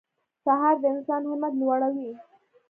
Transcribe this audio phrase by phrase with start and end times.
[0.43, 2.11] سهار د انسان همت لوړوي.